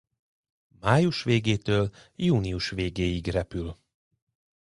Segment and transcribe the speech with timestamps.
[0.79, 3.77] Május végétől június végéig repül.